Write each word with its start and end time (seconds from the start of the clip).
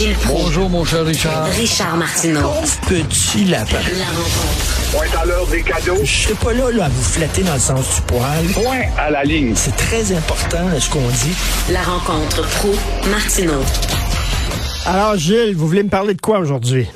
Gilles 0.00 0.14
Proulx. 0.14 0.44
Bonjour, 0.44 0.70
mon 0.70 0.82
cher 0.82 1.04
Richard. 1.04 1.44
Richard 1.48 1.94
Martineau. 1.98 2.48
Petit 2.88 3.44
lapin. 3.44 3.84
La 3.98 4.06
rencontre. 4.06 4.96
Point 4.96 5.20
à 5.20 5.26
l'heure 5.26 5.46
des 5.48 5.62
cadeaux. 5.62 6.02
Je 6.02 6.10
serai 6.10 6.34
pas 6.42 6.54
là, 6.54 6.70
là 6.74 6.84
à 6.86 6.88
vous 6.88 7.02
flatter 7.02 7.42
dans 7.42 7.52
le 7.52 7.60
sens 7.60 7.96
du 7.96 8.06
poil. 8.06 8.46
Point 8.54 8.88
à 8.96 9.10
la 9.10 9.24
ligne. 9.24 9.52
C'est 9.54 9.76
très 9.76 10.10
important 10.16 10.64
ce 10.78 10.88
qu'on 10.88 11.06
dit. 11.06 11.36
La 11.70 11.82
rencontre 11.82 12.40
pro 12.56 12.72
martineau 13.10 13.60
Alors 14.86 15.18
Gilles, 15.18 15.54
vous 15.54 15.68
voulez 15.68 15.82
me 15.82 15.90
parler 15.90 16.14
de 16.14 16.20
quoi 16.22 16.38
aujourd'hui? 16.38 16.88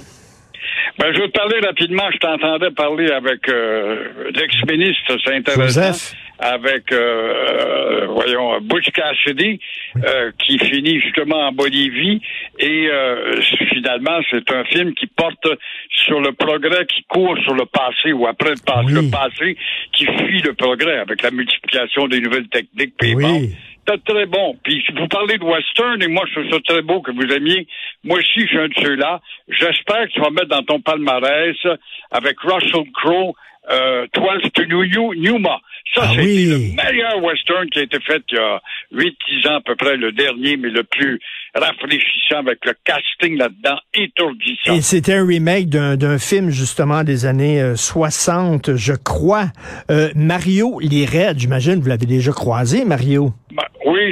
Ben, 0.98 1.12
je 1.12 1.20
vais 1.20 1.28
te 1.28 1.36
parler 1.36 1.60
rapidement. 1.60 2.04
Je 2.10 2.18
t'entendais 2.20 2.70
parler 2.70 3.10
avec 3.10 3.46
euh, 3.50 4.30
l'ex-ministre, 4.34 5.18
c'est 5.22 5.34
intéressant. 5.34 5.92
Joseph? 5.92 6.14
Avec, 6.38 6.90
euh, 6.92 6.96
euh, 6.96 8.06
voyons, 8.08 8.60
Butch 8.60 8.90
Cassidy, 8.90 9.60
euh, 9.96 10.32
qui 10.38 10.58
finit 10.58 11.00
justement 11.00 11.46
en 11.48 11.52
Bolivie. 11.52 12.20
Et 12.58 12.88
euh, 12.90 13.40
finalement, 13.72 14.18
c'est 14.30 14.50
un 14.50 14.64
film 14.64 14.94
qui 14.94 15.06
porte 15.06 15.46
sur 16.06 16.20
le 16.20 16.32
progrès 16.32 16.86
qui 16.86 17.04
court 17.04 17.36
sur 17.44 17.54
le 17.54 17.66
passé 17.66 18.12
ou 18.12 18.26
après 18.26 18.50
le 18.50 18.64
passé, 18.64 18.86
Oui. 18.86 18.94
le 18.94 19.10
passé 19.10 19.56
qui 19.92 20.06
fuit 20.06 20.42
le 20.42 20.54
progrès 20.54 20.98
avec 20.98 21.22
la 21.22 21.30
multiplication 21.30 22.08
des 22.08 22.20
nouvelles 22.20 22.48
techniques. 22.48 22.94
Oui. 23.00 23.54
C'est 23.88 24.04
très 24.04 24.26
bon. 24.26 24.56
Puis 24.62 24.82
si 24.86 24.92
vous 24.92 25.08
parlez 25.08 25.38
de 25.38 25.44
western, 25.44 26.02
et 26.02 26.08
moi 26.08 26.24
je 26.28 26.40
trouve 26.40 26.50
ça 26.52 26.58
très 26.66 26.82
beau 26.82 27.00
que 27.02 27.10
vous 27.12 27.32
aimiez. 27.32 27.66
Moi 28.04 28.18
aussi, 28.18 28.40
je 28.42 28.46
suis 28.46 28.58
un 28.58 28.68
de 28.68 28.74
ceux-là. 28.82 29.20
J'espère 29.48 30.06
que 30.06 30.12
tu 30.12 30.20
vas 30.20 30.30
mettre 30.30 30.48
dans 30.48 30.62
ton 30.62 30.80
palmarès 30.80 31.56
avec 32.10 32.38
Russell 32.40 32.84
Crowe, 32.94 33.34
euh, 33.70 34.06
12 34.14 34.52
to 34.52 34.64
New 34.66 35.14
Numa. 35.14 35.58
Ça, 35.94 36.02
Ah 36.04 36.10
c'est 36.14 36.20
oui. 36.22 36.46
le 36.46 36.58
meilleur 36.82 37.22
western 37.22 37.68
qui 37.70 37.78
a 37.78 37.82
été 37.82 37.98
fait 38.00 38.22
il 38.30 38.36
y 38.36 38.38
a 38.38 38.60
8-10 38.92 39.48
ans 39.48 39.56
à 39.56 39.60
peu 39.60 39.76
près, 39.76 39.96
le 39.96 40.12
dernier, 40.12 40.56
mais 40.56 40.68
le 40.70 40.82
plus 40.82 41.20
rafraîchissant 41.54 42.38
avec 42.38 42.58
le 42.64 42.72
casting 42.84 43.38
là-dedans, 43.38 43.78
étourdissant. 43.94 44.74
Et 44.74 44.80
c'était 44.80 45.14
un 45.14 45.26
remake 45.26 45.68
d'un 45.68 45.96
d'un 45.96 46.18
film 46.18 46.50
justement 46.50 47.04
des 47.04 47.26
années 47.26 47.60
euh, 47.62 47.76
60, 47.76 48.74
je 48.76 48.92
crois. 48.94 49.46
Euh, 49.90 50.08
Mario 50.16 50.76
Reds, 50.78 51.38
j'imagine, 51.38 51.76
vous 51.80 51.88
l'avez 51.88 52.06
déjà 52.06 52.32
croisé, 52.32 52.84
Mario. 52.84 53.30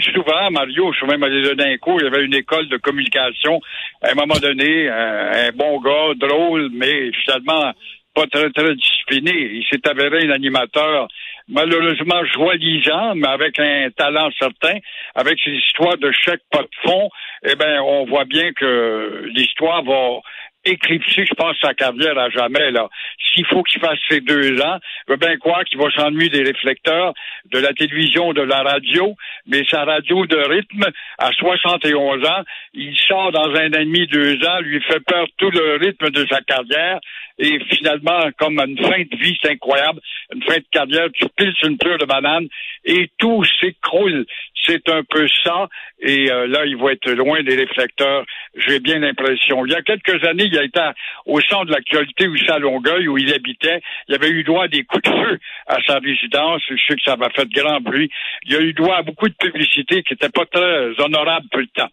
Souvent, 0.00 0.50
Mario, 0.50 0.92
je 0.92 0.98
suis 0.98 1.06
même 1.06 1.22
allé 1.22 1.78
cours. 1.78 2.00
Il 2.00 2.04
y 2.04 2.06
avait 2.06 2.24
une 2.24 2.34
école 2.34 2.68
de 2.68 2.76
communication. 2.78 3.60
À 4.02 4.12
un 4.12 4.14
moment 4.14 4.38
donné, 4.40 4.88
un, 4.88 5.48
un 5.48 5.50
bon 5.54 5.80
gars, 5.80 6.14
drôle, 6.16 6.70
mais 6.72 7.12
finalement 7.12 7.72
pas 8.14 8.26
très, 8.26 8.50
très 8.50 8.74
discipliné. 8.74 9.32
Il 9.32 9.64
s'est 9.70 9.88
avéré 9.88 10.26
un 10.26 10.30
animateur 10.30 11.08
malheureusement 11.48 12.24
joalisant, 12.26 13.14
mais 13.14 13.28
avec 13.28 13.58
un 13.58 13.88
talent 13.96 14.30
certain, 14.38 14.78
avec 15.14 15.38
ses 15.44 15.50
histoires 15.50 15.98
de 15.98 16.10
chèques 16.12 16.42
pas 16.50 16.62
de 16.62 16.68
fond. 16.82 17.08
Eh 17.44 17.54
ben, 17.56 17.80
on 17.80 18.04
voit 18.06 18.24
bien 18.24 18.52
que 18.52 19.24
l'histoire 19.34 19.82
va 19.82 20.20
éclipser, 20.64 21.26
je 21.26 21.34
pense, 21.34 21.56
sa 21.60 21.74
carrière 21.74 22.18
à 22.18 22.30
jamais. 22.30 22.70
Là, 22.70 22.88
S'il 23.18 23.46
faut 23.46 23.62
qu'il 23.62 23.80
fasse 23.80 23.98
ses 24.08 24.20
deux 24.20 24.60
ans, 24.60 24.78
je 25.08 25.12
veux 25.12 25.64
qu'il 25.64 25.78
va 25.78 25.90
s'ennuyer 25.90 26.28
des 26.28 26.42
réflecteurs, 26.42 27.14
de 27.50 27.58
la 27.58 27.72
télévision, 27.72 28.32
de 28.32 28.42
la 28.42 28.62
radio, 28.62 29.14
mais 29.46 29.62
sa 29.70 29.84
radio 29.84 30.26
de 30.26 30.36
rythme, 30.36 30.84
à 31.18 31.30
71 31.32 32.26
ans, 32.26 32.42
il 32.74 32.96
sort 32.96 33.32
dans 33.32 33.50
un 33.50 33.68
an 33.68 33.80
et 33.80 33.84
demi, 33.84 34.06
deux 34.06 34.36
ans, 34.46 34.60
lui 34.60 34.80
fait 34.82 35.00
peur 35.00 35.26
tout 35.38 35.50
le 35.50 35.76
rythme 35.76 36.10
de 36.10 36.26
sa 36.30 36.40
carrière, 36.42 37.00
et 37.38 37.58
finalement, 37.70 38.20
comme 38.38 38.58
une 38.60 38.78
fin 38.78 39.02
de 39.02 39.16
vie, 39.16 39.36
c'est 39.42 39.52
incroyable, 39.52 40.00
une 40.34 40.42
fin 40.42 40.58
de 40.58 40.64
carrière, 40.70 41.08
tu 41.12 41.26
piles 41.36 41.54
une 41.64 41.78
pleure 41.78 41.98
de 41.98 42.04
banane, 42.04 42.46
et 42.84 43.10
tout 43.18 43.42
s'écroule. 43.60 44.26
C'est 44.64 44.88
un 44.88 45.02
peu 45.02 45.26
ça, 45.42 45.68
et 46.00 46.30
euh, 46.30 46.46
là, 46.46 46.64
il 46.66 46.76
va 46.76 46.92
être 46.92 47.10
loin 47.10 47.42
des 47.42 47.56
réflecteurs, 47.56 48.24
j'ai 48.56 48.78
bien 48.78 49.00
l'impression. 49.00 49.66
Il 49.66 49.72
y 49.72 49.74
a 49.74 49.82
quelques 49.82 50.24
années, 50.24 50.44
il 50.44 50.56
a 50.58 50.62
été 50.64 50.78
à- 50.78 50.94
au 51.26 51.40
centre 51.40 51.66
de 51.66 51.72
l'actualité, 51.72 52.28
où 52.28 52.34
à 52.48 52.58
Longueuil, 52.58 53.08
où 53.08 53.18
il 53.18 53.32
habitait, 53.34 53.80
il 54.08 54.14
avait 54.14 54.28
eu 54.30 54.44
droit 54.44 54.64
à 54.64 54.68
des 54.68 54.84
coups 54.84 55.02
de 55.02 55.08
feu 55.10 55.38
à 55.66 55.78
sa 55.86 55.98
résidence, 55.98 56.62
je 56.70 56.76
sais 56.86 56.94
que 56.94 57.02
ça 57.04 57.16
m'a 57.16 57.30
fait 57.30 57.48
grand 57.50 57.80
bruit. 57.80 58.08
Il 58.46 58.54
a 58.54 58.60
eu 58.60 58.72
droit 58.72 58.96
à 58.96 59.02
beaucoup 59.02 59.28
de 59.28 59.34
publicité 59.34 60.02
qui 60.04 60.14
n'était 60.14 60.28
pas 60.28 60.46
très 60.46 60.90
honorable 61.02 61.46
pour 61.50 61.60
le 61.60 61.66
temps. 61.68 61.90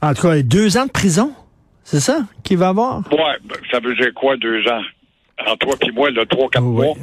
En 0.00 0.14
tout 0.14 0.22
cas, 0.22 0.42
deux 0.42 0.76
ans 0.76 0.86
de 0.86 0.92
prison, 0.92 1.32
c'est 1.84 2.00
ça 2.00 2.20
qu'il 2.44 2.58
va 2.58 2.68
avoir? 2.68 2.98
Ouais, 3.12 3.36
ben, 3.42 3.56
ça 3.70 3.80
veut 3.80 3.94
dire 3.94 4.12
quoi, 4.14 4.36
deux 4.36 4.66
ans? 4.68 4.82
En 5.46 5.56
toi 5.56 5.74
puis 5.80 5.90
moi, 5.92 6.10
le 6.10 6.24
trois, 6.26 6.48
quatre 6.50 6.62
Oui. 6.64 6.86
mois. 6.86 6.94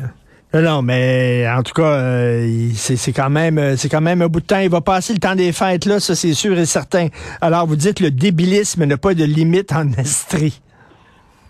Non, 0.52 0.82
mais 0.82 1.48
en 1.48 1.62
tout 1.62 1.74
cas, 1.74 2.00
euh, 2.02 2.70
c'est 2.74 3.14
quand 3.14 3.30
même 3.30 3.60
euh, 3.60 3.76
c'est 3.78 3.88
quand 3.88 4.02
même 4.02 4.24
un 4.24 4.28
bout 4.28 4.42
de 4.42 4.48
temps. 4.48 4.60
Il 4.60 4.70
va 4.70 4.82
passer 4.82 5.14
le 5.14 5.20
temps 5.20 5.36
des 5.36 5.52
fêtes, 5.52 5.86
là, 5.86 6.00
ça 6.00 6.16
c'est 6.16 6.34
sûr 6.34 6.58
et 6.58 6.66
certain. 6.66 7.10
Alors, 7.40 7.68
vous 7.68 7.76
dites 7.76 8.00
le 8.00 8.10
débilisme 8.10 8.86
n'a 8.86 8.98
pas 8.98 9.14
de 9.14 9.26
limite 9.26 9.72
en 9.72 9.92
Estrie. 9.92 10.60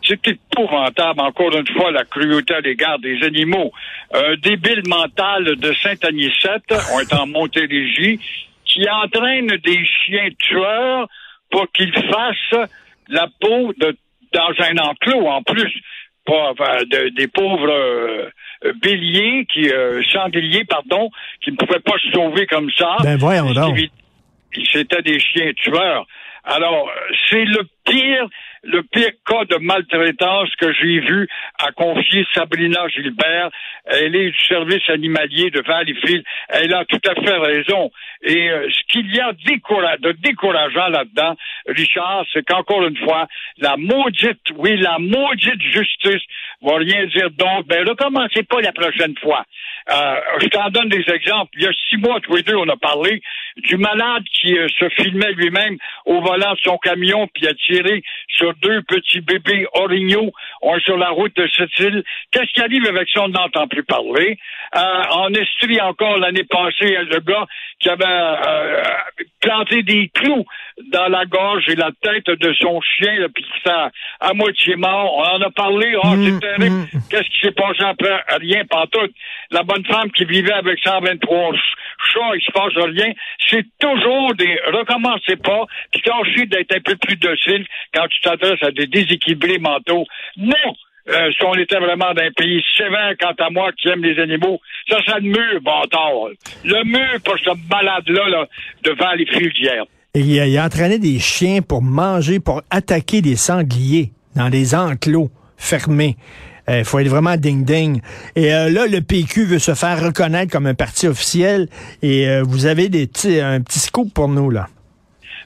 C'est 0.06 0.20
épouvantable, 0.28 1.22
encore 1.22 1.56
une 1.56 1.68
fois, 1.68 1.92
la 1.92 2.04
cruauté 2.04 2.54
à 2.56 2.60
l'égard 2.60 3.00
des 3.00 3.24
animaux. 3.24 3.72
Un 4.14 4.36
débile 4.42 4.82
mental 4.88 5.56
de 5.56 5.74
Saint-Anicette, 5.82 6.74
on 6.94 7.00
est 7.00 7.14
en 7.14 7.28
Montérégie, 7.28 8.20
qui 8.66 8.90
entraîne 8.90 9.48
des 9.64 9.86
chiens 9.86 10.30
tueurs 10.40 11.08
pour 11.52 11.68
qu'ils 11.72 11.94
fassent 11.94 12.68
la 13.08 13.28
peau 13.40 13.72
de, 13.80 13.96
dans 14.34 14.66
un 14.66 14.78
enclos, 14.90 15.28
en 15.28 15.42
plus, 15.44 15.72
pas, 16.30 16.52
enfin, 16.52 16.78
de- 16.94 17.10
des 17.10 17.28
pauvres 17.28 17.72
euh, 17.72 18.30
béliers, 18.84 19.46
qui, 19.52 19.70
euh, 19.70 20.02
sangliers, 20.12 20.66
pardon, 20.66 21.10
qui 21.44 21.52
ne 21.52 21.58
pouvaient 21.58 21.80
pas 21.80 21.98
se 22.04 22.10
sauver 22.12 22.46
comme 22.48 22.70
ça. 22.78 22.98
Ben, 23.04 23.18
voyons 23.18 23.52
donc. 23.54 23.78
C'était 24.72 25.02
des 25.02 25.20
chiens 25.20 25.52
tueurs. 25.56 26.06
Alors, 26.44 26.90
c'est 27.30 27.46
le 27.46 27.62
pire, 27.86 28.28
le 28.64 28.82
pire 28.84 29.12
cas 29.28 29.46
de 29.46 29.58
maltraitance 29.58 30.50
que 30.56 30.74
j'ai 30.74 31.00
vu 31.02 31.28
à 31.64 31.72
confier 31.72 32.26
Sabrina 32.34 32.88
Gilbert. 32.88 33.50
Elle 33.86 34.16
est 34.16 34.32
du 34.32 34.40
service 34.48 34.88
animalier 34.90 35.52
de 35.52 35.62
Valleyfield. 35.62 36.24
Elle 36.50 36.74
a 36.74 36.86
tout 36.86 37.02
à 37.08 37.14
fait 37.22 37.38
raison. 37.38 37.92
Et 38.22 38.50
euh, 38.50 38.68
ce 38.70 38.92
qu'il 38.92 39.16
y 39.16 39.20
a 39.20 39.32
de 39.32 40.12
décourageant 40.12 40.90
là-dedans, 40.90 41.36
Richard, 41.68 42.26
c'est 42.34 42.46
qu'encore 42.46 42.86
une 42.86 42.98
fois, 42.98 43.28
la 43.58 43.78
maudite, 43.78 44.42
oui, 44.58 44.78
la 44.78 44.98
maudite 45.00 45.62
justice 45.62 46.22
va 46.62 46.78
rien 46.78 47.06
dire 47.06 47.30
d'autre. 47.32 47.64
Ben, 47.68 47.88
recommencez 47.88 48.44
pas 48.44 48.60
la 48.62 48.74
prochaine 48.74 49.16
fois. 49.20 49.46
Euh, 49.92 50.16
je 50.42 50.48
t'en 50.48 50.70
donne 50.70 50.90
des 50.90 51.04
exemples. 51.10 51.52
Il 51.58 51.64
y 51.64 51.68
a 51.68 51.72
six 51.90 51.98
mois, 51.98 52.20
tous 52.20 52.36
les 52.36 52.44
deux, 52.44 52.56
on 52.56 52.68
a 52.68 52.76
parlé 52.76 53.22
du 53.58 53.78
malade 53.78 54.24
qui 54.34 54.58
euh, 54.58 54.68
se 54.78 54.90
filmait 54.90 55.32
lui-même 55.34 55.78
au 56.06 56.22
volant 56.22 56.54
de 56.54 56.60
son 56.64 56.78
camion 56.78 57.28
puis 57.34 57.48
a 57.48 57.54
tiré 57.54 58.04
sur 58.28 58.54
deux 58.56 58.82
petits 58.84 59.22
bébés 59.22 59.66
orignaux 59.74 60.32
on 60.62 60.76
est 60.76 60.84
sur 60.84 60.98
la 60.98 61.10
route 61.10 61.36
de 61.36 61.48
cette 61.56 61.78
île. 61.80 62.04
Qu'est-ce 62.32 62.52
qui 62.54 62.62
arrive 62.62 62.86
avec 62.88 63.10
ça? 63.10 63.24
On 63.24 63.30
n'entend 63.30 63.68
plus 63.68 63.84
parler. 63.84 64.38
Euh, 64.76 65.04
en 65.12 65.34
Estrie, 65.34 65.80
encore 65.82 66.18
l'année 66.18 66.44
passée, 66.44 66.98
le 67.10 67.20
gars 67.20 67.46
qui 67.80 67.90
avait 67.90 68.06
euh, 68.06 68.84
planté 69.42 69.84
des 69.84 70.10
clous 70.14 70.46
dans 70.92 71.08
la 71.08 71.26
gorge 71.26 71.64
et 71.68 71.76
la 71.76 71.92
tête 72.02 72.26
de 72.28 72.54
son 72.54 72.80
chien, 72.82 73.14
là, 73.20 73.28
puis 73.34 73.44
qui 73.44 73.60
était 73.60 73.76
à, 74.20 74.34
moitié 74.34 74.76
mort. 74.76 75.14
On 75.18 75.38
en 75.38 75.42
a 75.42 75.50
parlé. 75.52 75.94
Oh, 76.04 76.14
c'est 76.16 76.40
terrible. 76.40 76.76
mm. 76.76 76.88
Qu'est-ce 77.10 77.30
qui 77.30 77.40
s'est 77.42 77.52
passé 77.52 77.84
après? 77.84 78.24
Rien, 78.40 78.64
pantoute. 78.66 79.12
La 79.52 79.64
bonne 79.64 79.86
femme 79.86 80.12
qui 80.12 80.26
vivait 80.26 80.54
avec 80.54 80.80
123 80.84 81.52
ch- 81.52 81.62
chats, 82.14 82.36
il 82.36 82.42
se 82.42 82.52
passe 82.52 82.74
rien. 82.76 83.12
C'est 83.48 83.66
toujours 83.80 84.34
des, 84.36 84.60
recommencez 84.68 85.36
pas, 85.36 85.66
puis 85.92 86.02
tâchez 86.02 86.46
d'être 86.46 86.76
un 86.76 86.82
peu 86.82 86.96
plus 86.96 87.18
docile 87.18 87.66
quand 87.94 88.08
tu 88.08 88.22
t'adresses 88.22 88.64
à 88.64 88.72
des 88.72 88.88
déséquilibrés 88.88 89.60
mentaux. 89.60 90.06
Non! 90.38 90.76
Euh, 91.10 91.32
si 91.32 91.44
on 91.44 91.56
était 91.56 91.80
vraiment 91.80 92.14
d'un 92.14 92.30
pays 92.32 92.64
sévère, 92.78 93.14
quant 93.20 93.34
à 93.44 93.50
moi, 93.50 93.72
qui 93.72 93.88
aime 93.90 94.04
les 94.04 94.20
animaux, 94.22 94.62
ça 94.88 95.02
serait 95.04 95.22
le 95.22 95.30
mur, 95.30 95.62
bâtard. 95.62 96.28
Le 96.64 96.84
mur 96.84 97.20
pour 97.26 97.38
ce 97.40 97.50
malade-là, 97.68 98.30
là, 98.30 98.48
devant 98.84 99.12
les 99.14 99.26
d'hier. 99.26 99.86
Il 100.16 100.28
il 100.32 100.58
a 100.58 100.66
entraîné 100.66 100.98
des 100.98 101.20
chiens 101.20 101.62
pour 101.62 101.82
manger, 101.82 102.40
pour 102.40 102.64
attaquer 102.70 103.22
des 103.22 103.36
sangliers 103.36 104.12
dans 104.36 104.50
des 104.50 104.74
enclos 104.74 105.30
fermés. 105.58 106.18
Il 106.68 106.86
faut 106.86 107.00
être 107.00 107.08
vraiment 107.08 107.36
ding-ding. 107.36 108.02
Et 108.36 108.54
euh, 108.54 108.70
là, 108.70 108.86
le 108.86 109.02
PQ 109.02 109.46
veut 109.46 109.60
se 109.60 109.74
faire 109.74 110.04
reconnaître 110.04 110.52
comme 110.52 110.68
un 110.68 110.76
parti 110.76 111.08
officiel. 111.08 111.68
Et 112.04 112.28
euh, 112.28 112.44
vous 112.44 112.68
avez 112.68 112.90
des 112.90 113.08
un 113.42 113.62
petit 113.62 113.80
scoop 113.80 114.14
pour 114.14 114.28
nous, 114.28 114.52
là. 114.52 114.68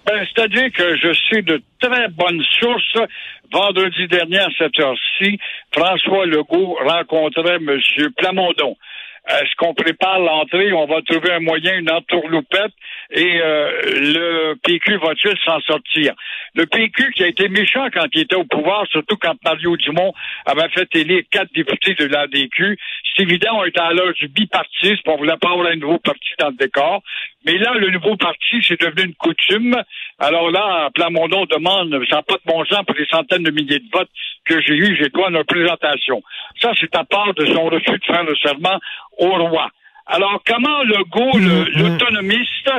Ben, 0.05 0.25
C'est-à-dire 0.25 0.69
que 0.73 0.97
je 0.97 1.13
sais 1.29 1.41
de 1.41 1.61
très 1.79 2.09
bonnes 2.09 2.43
sources. 2.59 3.09
Vendredi 3.53 4.07
dernier, 4.07 4.39
à 4.39 4.49
cette 4.57 4.77
heure-ci, 4.79 5.39
François 5.71 6.25
Legault 6.25 6.75
rencontrait 6.83 7.55
M. 7.55 7.79
Plamondon. 8.17 8.75
Est-ce 9.27 9.55
qu'on 9.57 9.73
prépare 9.73 10.19
l'entrée? 10.19 10.73
On 10.73 10.85
va 10.85 11.01
trouver 11.01 11.31
un 11.31 11.39
moyen, 11.39 11.77
une 11.77 11.91
entourloupette. 11.91 12.73
Et 13.11 13.41
euh, 13.41 13.81
le 13.95 14.33
le 14.53 14.55
PQ 14.55 14.97
va-t-il 14.97 15.35
s'en 15.45 15.59
sortir? 15.61 16.13
Le 16.55 16.65
PQ 16.65 17.11
qui 17.13 17.23
a 17.23 17.27
été 17.27 17.49
méchant 17.49 17.87
quand 17.93 18.05
il 18.13 18.21
était 18.21 18.35
au 18.35 18.43
pouvoir, 18.43 18.85
surtout 18.87 19.17
quand 19.17 19.35
Mario 19.43 19.75
Dumont 19.77 20.13
avait 20.45 20.69
fait 20.69 20.87
élire 20.95 21.23
quatre 21.31 21.51
députés 21.53 21.95
de 21.95 22.05
l'ADQ, 22.05 22.77
c'est 23.15 23.23
évident, 23.23 23.59
on 23.59 23.65
était 23.65 23.81
à 23.81 23.93
l'heure 23.93 24.13
du 24.13 24.27
bipartisme, 24.27 25.01
on 25.07 25.17
voulait 25.17 25.37
pas 25.37 25.51
avoir 25.51 25.67
un 25.67 25.75
nouveau 25.75 25.99
parti 25.99 26.29
dans 26.39 26.49
le 26.49 26.55
décor. 26.55 27.01
Mais 27.45 27.57
là, 27.57 27.73
le 27.73 27.89
nouveau 27.91 28.15
parti, 28.15 28.63
c'est 28.65 28.79
devenu 28.79 29.09
une 29.09 29.15
coutume. 29.15 29.75
Alors 30.19 30.49
là, 30.49 30.89
Plamondon 30.93 31.45
demande, 31.45 31.93
ça 32.09 32.17
n'a 32.17 32.21
pas 32.23 32.35
de 32.35 32.41
bon 32.45 32.63
sens 32.65 32.85
pour 32.85 32.95
les 32.95 33.05
centaines 33.07 33.43
de 33.43 33.51
milliers 33.51 33.79
de 33.79 33.89
votes 33.91 34.09
que 34.45 34.61
j'ai 34.61 34.75
eu, 34.75 34.97
j'ai 34.99 35.09
droit 35.09 35.27
à 35.27 35.29
une 35.29 35.37
représentation. 35.37 36.21
Ça, 36.61 36.71
c'est 36.79 36.95
à 36.95 37.03
part 37.03 37.33
de 37.33 37.45
son 37.45 37.65
refus 37.65 37.99
de 37.99 38.05
faire 38.05 38.23
le 38.23 38.35
serment 38.37 38.79
au 39.17 39.29
roi. 39.29 39.69
Alors, 40.05 40.41
comment 40.45 40.83
le 40.83 41.03
go, 41.05 41.31
l'autonomiste, 41.75 42.69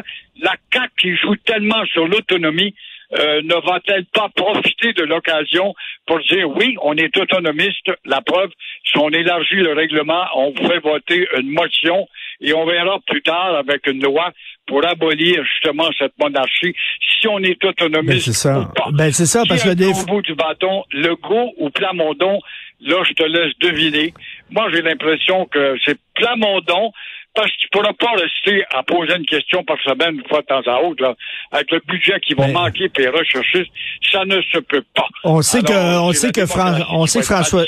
la 0.42 0.54
CAQ 0.72 0.92
qui 0.98 1.16
joue 1.16 1.36
tellement 1.36 1.84
sur 1.86 2.06
l'autonomie, 2.06 2.74
euh, 3.18 3.42
ne 3.42 3.54
va-t-elle 3.54 4.04
pas 4.06 4.28
profiter 4.34 4.92
de 4.92 5.04
l'occasion 5.04 5.74
pour 6.06 6.18
dire 6.20 6.48
oui, 6.56 6.76
on 6.82 6.96
est 6.96 7.16
autonomiste. 7.16 7.90
La 8.04 8.20
preuve, 8.20 8.50
si 8.84 8.98
on 8.98 9.10
élargit 9.10 9.56
le 9.56 9.72
règlement, 9.72 10.24
on 10.36 10.54
fait 10.54 10.80
voter 10.80 11.28
une 11.38 11.50
motion 11.50 12.08
et 12.40 12.52
on 12.54 12.66
verra 12.66 12.98
plus 13.06 13.22
tard 13.22 13.54
avec 13.56 13.86
une 13.86 14.02
loi 14.02 14.32
pour 14.66 14.84
abolir 14.86 15.44
justement 15.44 15.88
cette 15.98 16.14
monarchie 16.18 16.74
si 17.20 17.28
on 17.28 17.38
est 17.38 17.62
autonomiste 17.64 18.06
ben, 18.06 18.20
c'est 18.20 18.32
ça. 18.32 18.60
ou 18.60 18.64
pas. 18.74 18.90
Ben, 18.92 19.12
c'est 19.12 19.26
ça, 19.26 19.42
parce 19.48 19.62
que 19.62 19.74
des... 19.74 19.86
au 19.86 20.04
bout 20.06 20.22
du 20.22 20.34
bâton, 20.34 20.84
Legault 20.92 21.52
ou 21.58 21.70
Plamondon, 21.70 22.40
là, 22.80 23.02
je 23.08 23.12
te 23.12 23.22
laisse 23.22 23.52
deviner. 23.60 24.12
Moi, 24.50 24.68
j'ai 24.72 24.82
l'impression 24.82 25.46
que 25.46 25.76
c'est 25.84 25.98
Plamondon 26.14 26.92
parce 27.34 27.50
qu'il 27.56 27.68
ne 27.72 27.78
pourra 27.80 27.92
pas 27.94 28.12
rester 28.20 28.64
à 28.74 28.82
poser 28.82 29.16
une 29.16 29.26
question 29.26 29.62
par 29.64 29.76
semaine 29.82 30.16
une 30.16 30.28
fois 30.28 30.40
de 30.42 30.46
temps 30.46 30.62
à 30.70 30.80
autre, 30.82 31.02
là, 31.02 31.14
avec 31.52 31.70
le 31.72 31.80
budget 31.88 32.18
qui 32.20 32.34
va 32.34 32.46
Mais- 32.46 32.52
manquer 32.52 32.88
puis 32.88 33.04
les 33.04 33.10
recherchistes, 33.10 33.70
ça 34.12 34.24
ne 34.24 34.40
se 34.42 34.58
peut 34.58 34.84
pas. 34.94 35.06
On 35.24 35.42
sait 35.42 35.62
que- 35.62 35.98
on 35.98 36.12
sait 36.12 36.32
que 36.32 36.46
Fran- 36.46 36.78
on 36.90 37.06
sait 37.06 37.20
que 37.20 37.26
François-. 37.26 37.64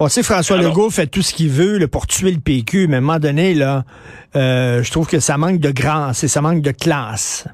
On 0.00 0.06
sait 0.08 0.22
François 0.22 0.58
Alors- 0.58 0.70
Legault 0.70 0.90
fait 0.90 1.08
tout 1.08 1.22
ce 1.22 1.34
qu'il 1.34 1.48
veut 1.50 1.78
là, 1.78 1.88
pour 1.88 2.06
tuer 2.06 2.30
le 2.30 2.38
PQ, 2.40 2.86
mais 2.86 2.96
à 2.96 2.98
un 2.98 3.00
moment 3.00 3.18
donné, 3.18 3.54
là, 3.54 3.82
euh, 4.36 4.82
je 4.84 4.90
trouve 4.92 5.08
que 5.08 5.18
ça 5.18 5.36
manque 5.38 5.58
de 5.60 5.70
grâce 5.72 6.22
et 6.22 6.28
ça 6.28 6.40
manque 6.40 6.62
de 6.62 6.70
classe. 6.70 7.48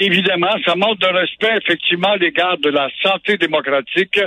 Évidemment, 0.00 0.50
ça 0.64 0.74
manque 0.76 0.98
de 0.98 1.06
respect, 1.06 1.56
effectivement, 1.64 2.12
à 2.12 2.16
l'égard 2.16 2.56
de 2.58 2.70
la 2.70 2.88
santé 3.02 3.36
démocratique. 3.36 4.18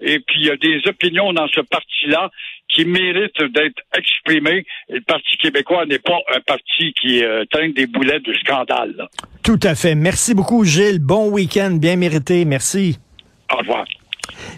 Et 0.00 0.20
puis, 0.20 0.40
il 0.40 0.46
y 0.46 0.50
a 0.50 0.56
des 0.56 0.80
opinions 0.86 1.32
dans 1.32 1.46
ce 1.48 1.60
parti-là 1.60 2.30
qui 2.68 2.84
méritent 2.84 3.42
d'être 3.52 3.82
exprimées. 3.96 4.64
Et 4.88 4.94
le 4.94 5.00
Parti 5.00 5.36
québécois 5.38 5.86
n'est 5.86 5.98
pas 5.98 6.18
un 6.34 6.40
parti 6.40 6.92
qui 7.00 7.24
euh, 7.24 7.44
traîne 7.50 7.72
des 7.72 7.86
boulets 7.86 8.20
de 8.20 8.32
scandale. 8.34 8.94
là. 8.96 9.08
Tout 9.42 9.58
à 9.62 9.74
fait. 9.74 9.94
Merci 9.94 10.34
beaucoup, 10.34 10.64
Gilles. 10.64 11.00
Bon 11.00 11.30
week-end, 11.30 11.72
bien 11.72 11.96
mérité. 11.96 12.44
Merci. 12.44 12.98
Au 13.52 13.56
revoir. 13.58 13.84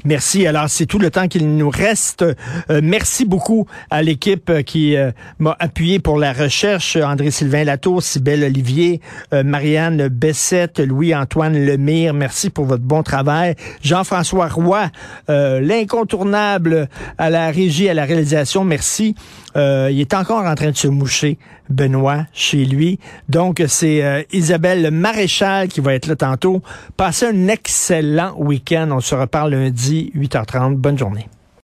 Merci. 0.05 0.47
Alors, 0.47 0.69
c'est 0.69 0.87
tout 0.87 0.99
le 0.99 1.11
temps 1.11 1.29
qu'il 1.29 1.57
nous 1.57 1.71
reste. 1.71 2.23
Euh, 2.23 2.81
merci 2.83 3.25
beaucoup 3.25 3.67
à 3.91 4.03
l'équipe 4.03 4.51
euh, 4.51 4.63
qui 4.63 4.97
euh, 4.97 5.11
m'a 5.39 5.57
appuyé 5.59 5.99
pour 5.99 6.19
la 6.19 6.33
recherche. 6.33 6.97
André-Sylvain 6.97 7.65
Latour, 7.65 8.03
Sybelle 8.03 8.45
Olivier, 8.45 9.01
Marianne 9.33 10.09
Bessette, 10.09 10.79
Louis-Antoine 10.79 11.59
Lemire. 11.65 12.15
Merci 12.15 12.51
pour 12.51 12.65
votre 12.65 12.83
bon 12.83 13.03
travail. 13.03 13.55
Jean-François 13.83 14.49
Roy, 14.49 14.91
l'incontournable 15.29 16.89
à 17.19 17.31
la 17.31 17.51
régie, 17.51 17.89
à 17.89 17.95
la 17.95 18.05
réalisation. 18.05 18.65
Merci. 18.65 19.15
Il 19.55 20.01
est 20.01 20.15
encore 20.15 20.45
en 20.45 20.55
train 20.55 20.71
de 20.71 20.77
se 20.77 20.89
moucher, 20.89 21.39
Benoît, 21.69 22.27
chez 22.33 22.65
lui. 22.65 22.99
Donc, 23.29 23.63
c'est 23.67 24.27
Isabelle 24.33 24.91
Maréchal 24.91 25.69
qui 25.69 25.81
va 25.81 25.95
être 25.95 26.07
là 26.07 26.17
tantôt. 26.17 26.63
Passez 26.97 27.27
un 27.27 27.49
excellent 27.49 28.35
week-end. 28.37 28.89
On 28.91 29.01
se 29.01 29.15
reparle 29.15 29.55
lundi, 29.62 30.12
8h30. 30.14 30.76
Bonne 30.76 30.99
journée. 30.99 31.29